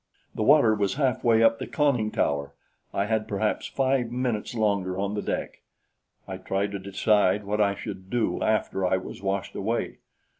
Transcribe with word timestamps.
The 0.33 0.41
water 0.41 0.73
was 0.73 0.95
halfway 0.95 1.43
up 1.43 1.59
the 1.59 1.67
conning 1.67 2.09
tower! 2.09 2.55
I 2.91 3.05
had 3.05 3.27
perhaps 3.27 3.67
five 3.67 4.09
minutes 4.11 4.55
longer 4.55 4.97
on 4.97 5.13
the 5.13 5.21
deck. 5.21 5.61
I 6.27 6.37
tried 6.37 6.71
to 6.71 6.79
decide 6.79 7.43
what 7.43 7.61
I 7.61 7.75
should 7.75 8.09
do 8.09 8.41
after 8.41 8.83
I 8.83 8.97
was 8.97 9.21
washed 9.21 9.53
away. 9.53 9.99